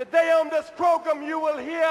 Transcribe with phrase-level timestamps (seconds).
[0.00, 1.84] Today on this program you will hear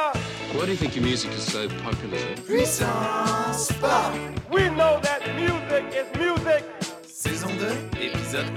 [0.54, 2.18] Why do you think your music is so popular?
[2.48, 4.16] Puissance Pop
[4.52, 6.64] we know that music is music.
[7.06, 8.50] Saison 2, épisode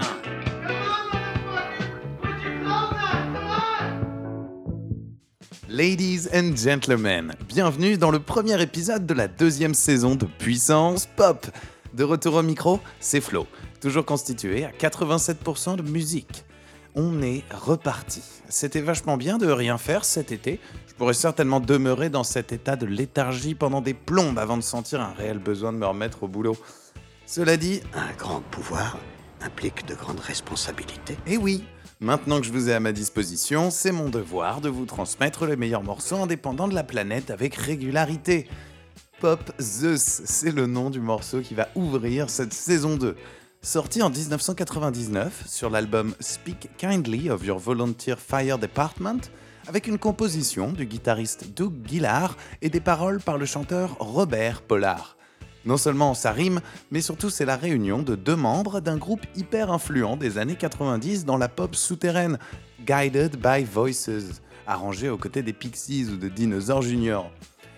[5.69, 11.05] 1 Ladies and gentlemen, bienvenue dans le premier épisode de la deuxième saison de Puissance
[11.05, 11.47] Pop.
[11.93, 13.47] De retour au micro, c'est Flo,
[13.83, 16.47] toujours constitué à 87% de musique.
[16.95, 18.23] On est reparti.
[18.49, 20.61] C'était vachement bien de rien faire cet été.
[20.87, 25.01] Je pourrais certainement demeurer dans cet état de léthargie pendant des plombes avant de sentir
[25.01, 26.57] un réel besoin de me remettre au boulot.
[27.25, 28.99] Cela dit, Un grand pouvoir
[29.41, 31.17] implique de grandes responsabilités.
[31.27, 31.65] eh oui,
[31.99, 35.57] maintenant que je vous ai à ma disposition, c'est mon devoir de vous transmettre les
[35.57, 38.49] meilleurs morceaux indépendants de la planète avec régularité.
[39.21, 43.17] Pop Zeus, c'est le nom du morceau qui va ouvrir cette saison 2.
[43.65, 49.31] Sorti en 1999 sur l'album Speak Kindly of Your Volunteer Fire Department,
[49.69, 55.17] avec une composition du guitariste Doug Gillard et des paroles par le chanteur Robert Pollard.
[55.65, 59.71] Non seulement ça rime, mais surtout c'est la réunion de deux membres d'un groupe hyper
[59.71, 62.41] influent des années 90 dans la pop souterraine,
[62.85, 67.21] Guided by Voices, arrangé aux côtés des Pixies ou de Dinosaur Jr.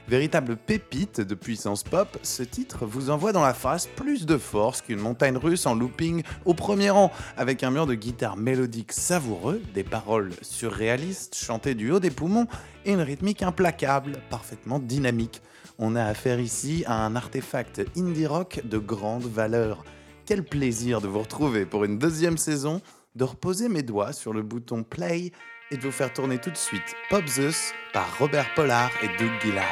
[0.06, 4.82] Véritable pépite de puissance pop, ce titre vous envoie dans la face plus de force
[4.82, 9.62] qu'une montagne russe en looping au premier rang, avec un mur de guitare mélodique savoureux,
[9.72, 12.46] des paroles surréalistes chantées du haut des poumons
[12.84, 15.40] et une rythmique implacable, parfaitement dynamique.
[15.78, 19.84] On a affaire ici à un artefact indie rock de grande valeur.
[20.26, 22.82] Quel plaisir de vous retrouver pour une deuxième saison,
[23.16, 25.32] de reposer mes doigts sur le bouton play
[25.74, 29.32] et de vous faire tourner tout de suite Pop Zeus par Robert Pollard et Doug
[29.42, 29.64] Gillard.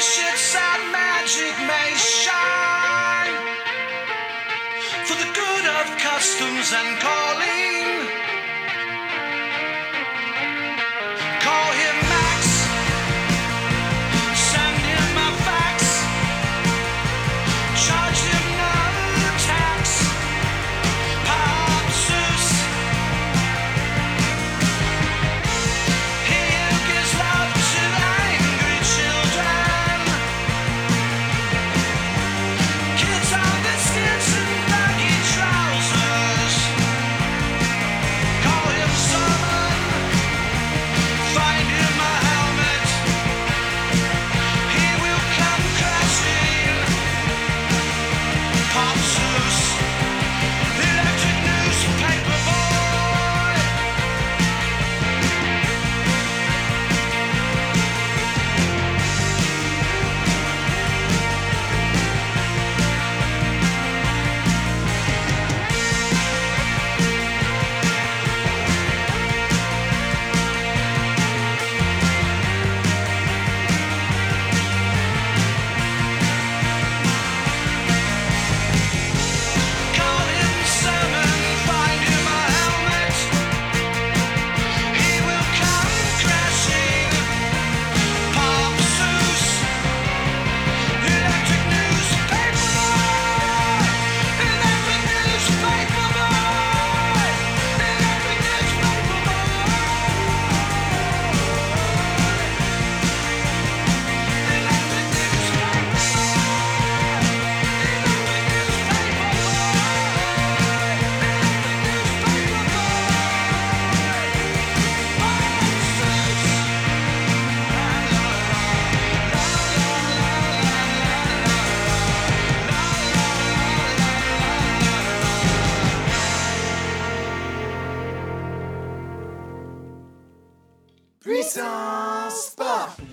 [0.00, 0.54] Shits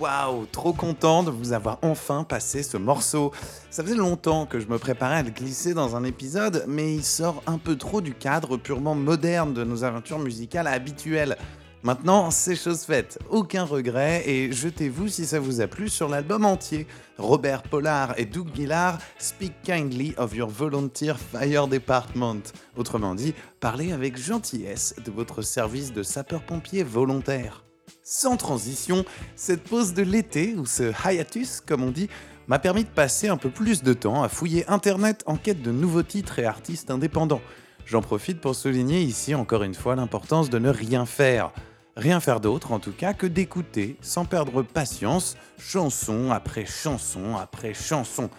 [0.02, 3.30] Waouh, trop content de vous avoir enfin passé ce morceau.
[3.70, 7.04] Ça faisait longtemps que je me préparais à le glisser dans un épisode, mais il
[7.04, 11.36] sort un peu trop du cadre purement moderne de nos aventures musicales habituelles.
[11.84, 16.44] Maintenant, c'est chose faite, aucun regret, et jetez-vous si ça vous a plu sur l'album
[16.44, 16.88] entier.
[17.16, 22.42] Robert Pollard et Doug Gillard speak kindly of your volunteer fire department.
[22.76, 27.62] Autrement dit, parlez avec gentillesse de votre service de sapeur-pompier volontaire.
[28.02, 29.04] Sans transition,
[29.36, 32.08] cette pause de l'été, ou ce hiatus comme on dit,
[32.46, 35.70] m'a permis de passer un peu plus de temps à fouiller Internet en quête de
[35.70, 37.42] nouveaux titres et artistes indépendants.
[37.86, 41.52] J'en profite pour souligner ici encore une fois l'importance de ne rien faire.
[41.96, 47.74] Rien faire d'autre en tout cas que d'écouter, sans perdre patience, chanson après chanson après
[47.74, 48.30] chanson.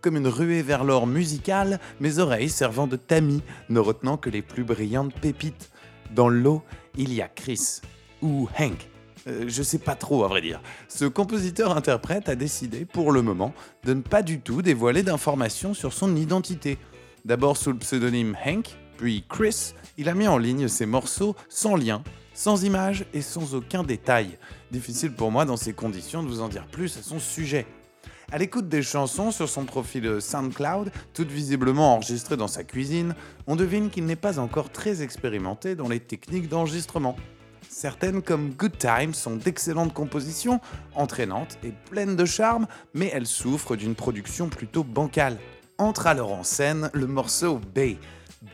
[0.00, 4.42] Comme une ruée vers l'or musical, mes oreilles servant de tamis, ne retenant que les
[4.42, 5.70] plus brillantes pépites.
[6.14, 6.62] Dans l'eau,
[6.96, 7.80] il y a Chris,
[8.26, 8.88] ou Hank.
[9.28, 10.60] Euh, je sais pas trop à vrai dire.
[10.88, 15.92] Ce compositeur-interprète a décidé, pour le moment, de ne pas du tout dévoiler d'informations sur
[15.92, 16.78] son identité.
[17.24, 21.76] D'abord sous le pseudonyme Hank, puis Chris, il a mis en ligne ses morceaux sans
[21.76, 22.02] lien,
[22.34, 24.38] sans image et sans aucun détail.
[24.70, 27.66] Difficile pour moi dans ces conditions de vous en dire plus à son sujet.
[28.32, 33.14] À l'écoute des chansons sur son profil SoundCloud, toutes visiblement enregistrées dans sa cuisine,
[33.46, 37.16] on devine qu'il n'est pas encore très expérimenté dans les techniques d'enregistrement.
[37.78, 40.62] Certaines comme Good Time sont d'excellentes compositions,
[40.94, 45.36] entraînantes et pleines de charme, mais elles souffrent d'une production plutôt bancale.
[45.76, 47.98] Entre alors en scène le morceau Bay,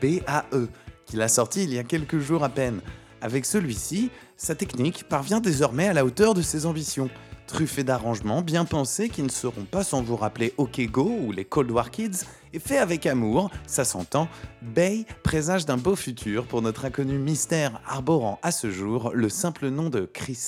[0.01, 0.67] B-A-E,
[1.05, 2.81] qu'il a sorti il y a quelques jours à peine.
[3.21, 7.09] Avec celui-ci, sa technique parvient désormais à la hauteur de ses ambitions.
[7.47, 11.45] Truffé d'arrangements bien pensés qui ne seront pas sans vous rappeler OK Go ou les
[11.45, 14.29] Cold War Kids, et fait avec amour, ça s'entend,
[14.61, 19.69] Bay présage d'un beau futur pour notre inconnu mystère arborant à ce jour le simple
[19.69, 20.39] nom de Chris.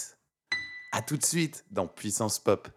[0.91, 2.69] A tout de suite dans Puissance Pop.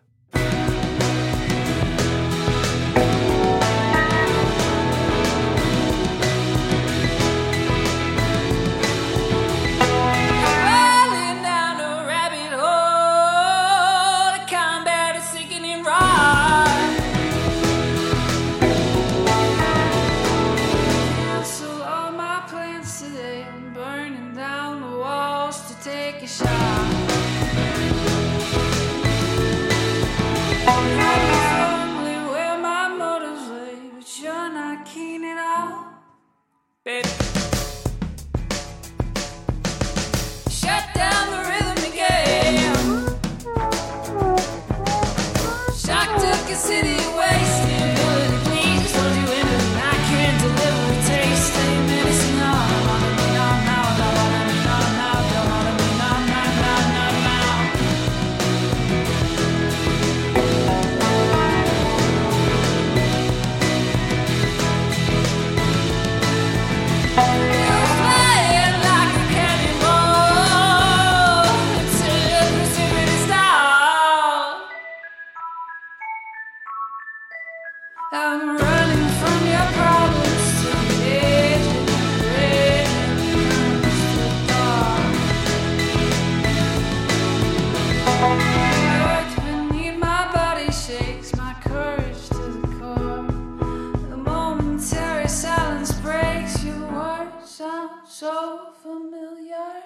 [97.59, 99.83] Sound so familiar,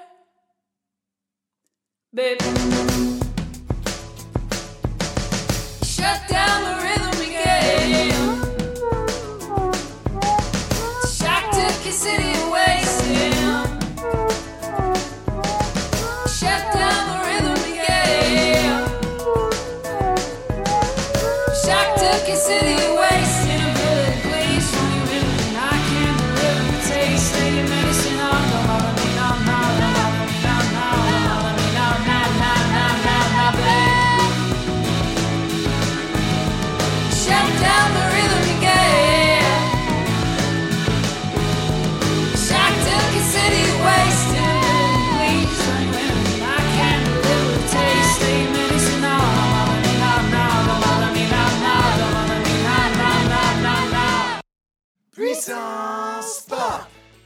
[2.13, 2.45] Baby.
[5.83, 6.52] Shut down.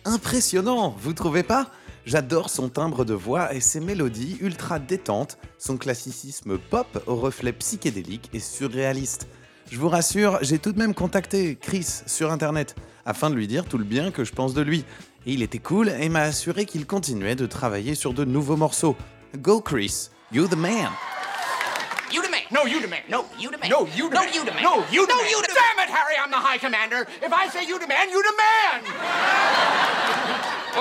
[0.04, 1.70] Impressionnant, vous trouvez pas?
[2.04, 7.52] J'adore son timbre de voix et ses mélodies ultra détentes, son classicisme pop au reflet
[7.52, 9.26] psychédélique et surréaliste.
[9.70, 13.64] Je vous rassure, j'ai tout de même contacté Chris sur internet afin de lui dire
[13.64, 14.84] tout le bien que je pense de lui.
[15.26, 18.96] Il était cool et m'a assuré qu'il continuait de travailler sur de nouveaux morceaux.
[19.38, 20.90] Go Chris, you the man.
[22.50, 23.02] No, you the man.
[23.08, 23.68] No, you the man.
[23.70, 24.20] No, you the man.
[24.20, 24.62] No, you the man.
[24.62, 25.30] No, you the man.
[25.30, 27.06] You the Damn it, Harry, I'm the high commander.
[27.20, 28.82] If I say you the man, you the man.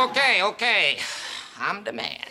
[0.10, 0.98] okay, okay.
[1.60, 2.22] I'm the man.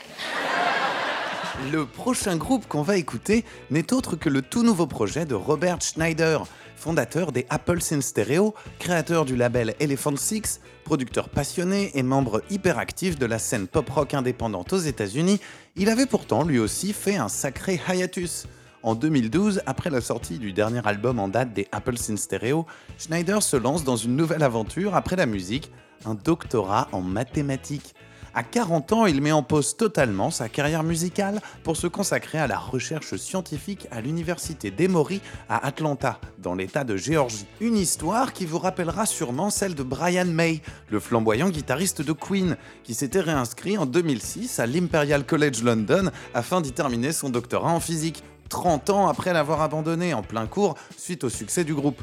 [1.73, 5.81] Le prochain groupe qu'on va écouter n'est autre que le tout nouveau projet de Robert
[5.81, 12.43] Schneider, fondateur des Apple Synth Stereo, créateur du label Elephant Six, producteur passionné et membre
[12.51, 15.41] hyperactif de la scène pop-rock indépendante aux États-Unis.
[15.77, 18.47] Il avait pourtant lui aussi fait un sacré hiatus.
[18.85, 22.67] En 2012, après la sortie du dernier album en date des Apple Synth Stereo,
[22.99, 25.73] Schneider se lance dans une nouvelle aventure après la musique,
[26.05, 27.95] un doctorat en mathématiques.
[28.35, 32.47] À 40 ans, il met en pause totalement sa carrière musicale pour se consacrer à
[32.47, 37.47] la recherche scientifique à l'université d'Emory à Atlanta, dans l'état de Géorgie.
[37.63, 40.61] Une histoire qui vous rappellera sûrement celle de Brian May,
[40.91, 46.61] le flamboyant guitariste de Queen, qui s'était réinscrit en 2006 à l'Imperial College London afin
[46.61, 48.23] d'y terminer son doctorat en physique,
[48.55, 52.01] 30 ans après l'avoir abandonné en plein cours suite au succès du groupe.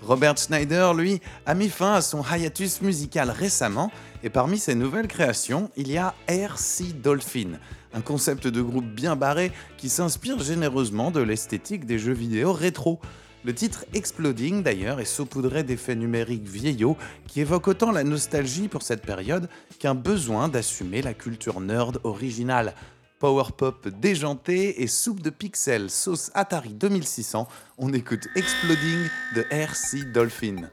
[0.00, 3.92] Robert Schneider, lui, a mis fin à son hiatus musical récemment,
[4.24, 7.52] et parmi ses nouvelles créations, il y a RC Dolphin,
[7.94, 12.98] un concept de groupe bien barré qui s'inspire généreusement de l'esthétique des jeux vidéo rétro.
[13.44, 16.96] Le titre Exploding d'ailleurs est saupoudré d'effets numériques vieillots
[17.28, 22.74] qui évoquent autant la nostalgie pour cette période qu'un besoin d'assumer la culture nerd originale.
[23.22, 27.46] Power pop déjanté et soupe de pixels sauce Atari 2600,
[27.78, 30.68] on écoute Exploding de RC Dolphin.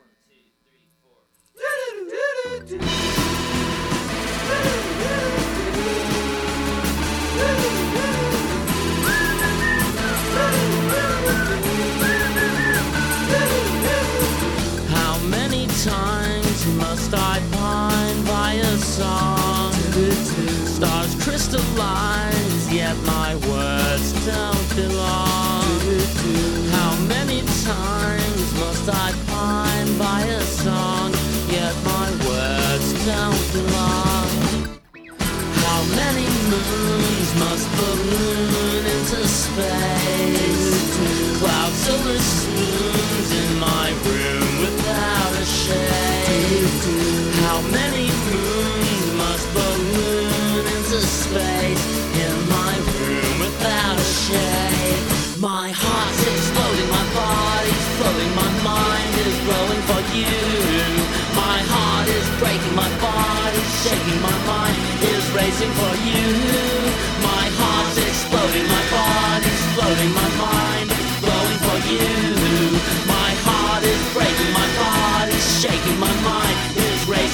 [43.31, 46.69] In my room without a shade.
[47.43, 51.85] How many moons must balloon into space
[52.23, 55.03] in my room without a shade?
[55.39, 55.71] My
[56.33, 57.85] exploding, my body's
[58.41, 60.39] my mind is glowing for you.
[61.35, 64.77] My heart is breaking, my body's shaking, my mind
[65.13, 66.78] is racing for you.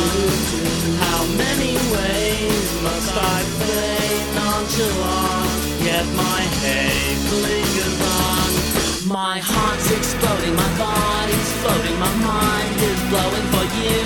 [0.00, 5.50] How many ways must I fade nonchalant?
[5.84, 8.48] Yet my haze lingers on.
[9.10, 14.00] My heart's exploding, my body's floating, my mind is blowing for you.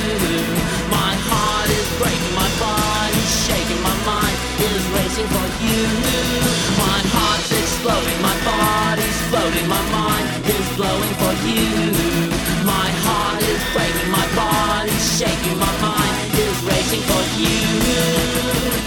[0.90, 4.36] My heart is breaking, my body's shaking, my mind
[4.66, 5.82] is racing for you.
[6.80, 12.33] My heart's exploding, my body's floating, my mind is blowing for you.
[12.64, 18.83] My heart is breaking, my body's shaking, my mind is racing for you.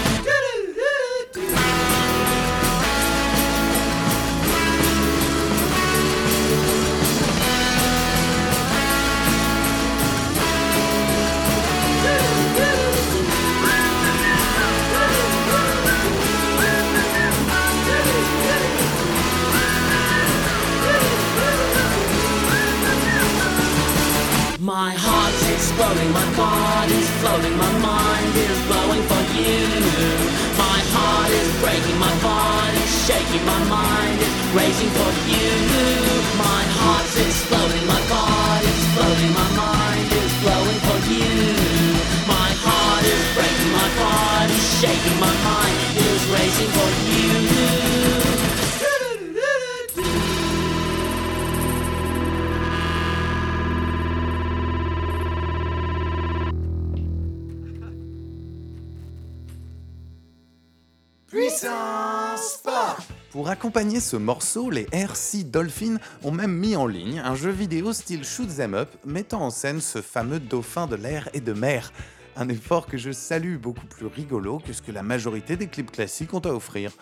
[63.30, 67.92] Pour accompagner ce morceau, les RC Dolphin ont même mis en ligne un jeu vidéo
[67.92, 71.92] style Shoot 'em Up mettant en scène ce fameux dauphin de l'air et de mer.
[72.40, 75.90] Un effort que je salue beaucoup plus rigolo que ce que la majorité des clips
[75.90, 76.92] classiques ont à offrir.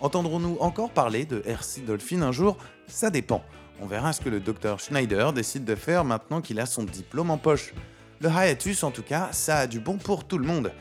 [0.00, 2.56] Entendrons-nous encore parler de RC Dolphin un jour?
[2.88, 3.44] Ça dépend.
[3.80, 7.30] On verra ce que le docteur Schneider décide de faire maintenant qu'il a son diplôme
[7.30, 7.74] en poche.
[8.20, 10.72] Le hiatus, en tout cas, ça a du bon pour tout le monde.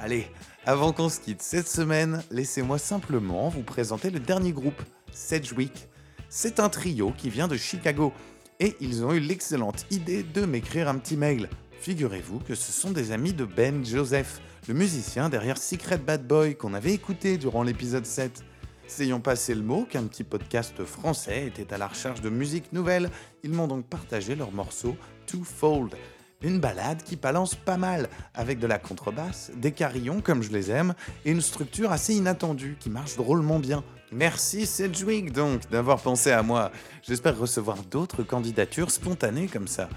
[0.00, 0.26] Allez,
[0.64, 5.86] avant qu'on se quitte cette semaine, laissez-moi simplement vous présenter le dernier groupe, Sedgwick.
[6.28, 8.12] C'est un trio qui vient de Chicago
[8.58, 11.48] et ils ont eu l'excellente idée de m'écrire un petit mail.
[11.86, 16.56] Figurez-vous que ce sont des amis de Ben Joseph, le musicien derrière Secret Bad Boy
[16.56, 18.42] qu'on avait écouté durant l'épisode 7.
[18.88, 23.08] S'ayant passé le mot qu'un petit podcast français était à la recherche de musique nouvelle,
[23.44, 24.96] ils m'ont donc partagé leur morceau
[25.28, 25.94] Twofold.
[26.42, 30.72] Une balade qui balance pas mal, avec de la contrebasse, des carillons comme je les
[30.72, 30.92] aime,
[31.24, 33.84] et une structure assez inattendue qui marche drôlement bien.
[34.10, 36.72] Merci Sedgwick donc d'avoir pensé à moi.
[37.02, 39.88] J'espère recevoir d'autres candidatures spontanées comme ça.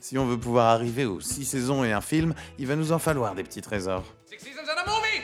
[0.00, 2.98] Si on veut pouvoir arriver aux 6 saisons et un film, il va nous en
[2.98, 4.04] falloir des petits trésors.
[4.26, 5.22] Six seasons and a movie!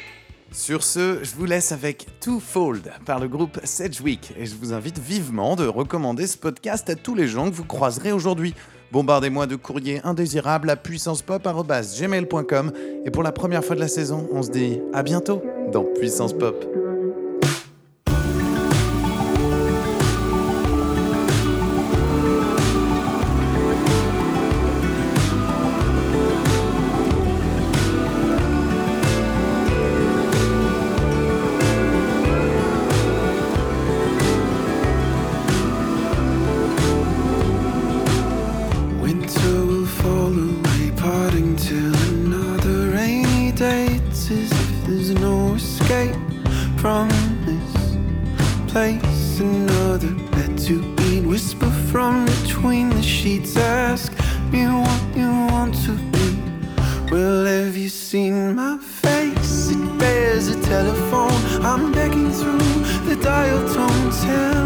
[0.52, 4.99] Sur ce, je vous laisse avec Twofold par le groupe Sedgwick et je vous invite
[4.99, 8.54] vivement de recommander ce podcast à tous les gens que vous croiserez aujourd'hui.
[8.93, 12.73] Bombardez-moi de courriers indésirables à puissancepop.gmail.com
[13.04, 16.33] et pour la première fois de la saison, on se dit à bientôt dans Puissance
[16.33, 16.84] Pop.
[61.64, 62.59] I'm begging through
[63.09, 64.11] the dial tone.
[64.11, 64.63] Tell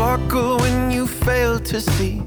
[0.00, 2.22] sparkle when you fail to see.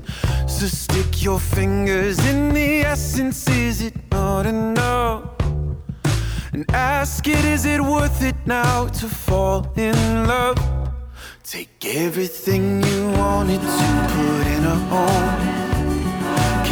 [0.47, 5.23] So stick your fingers in the essence, is it not enough?
[6.53, 10.59] And ask it, is it worth it now to fall in love?
[11.43, 15.39] Take everything you wanted to put in a home.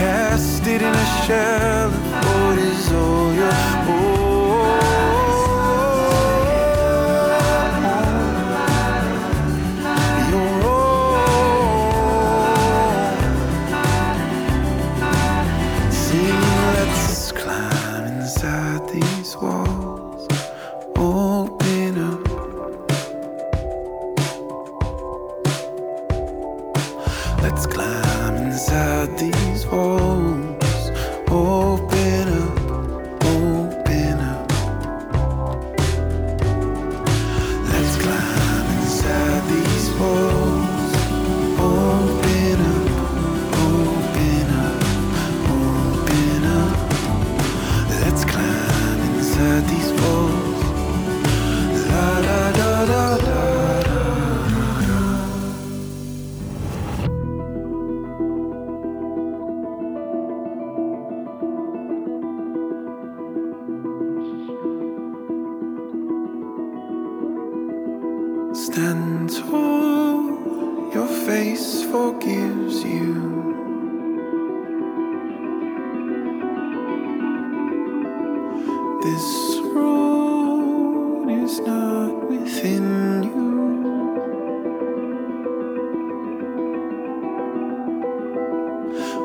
[0.01, 1.89] Cast it in a shell
[2.25, 3.55] what is all your
[3.89, 4.30] own.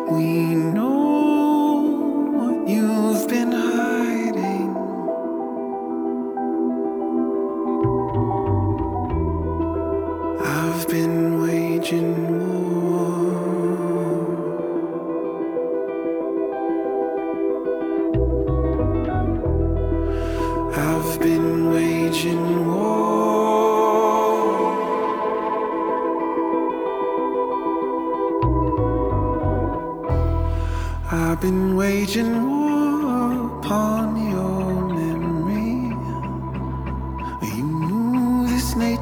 [0.08, 1.15] We know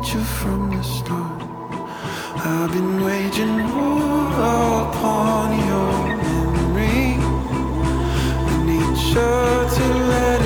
[0.02, 1.42] you from the start.
[2.36, 4.26] I've been waging war
[4.88, 7.16] upon your memory.
[8.50, 10.43] I need you to let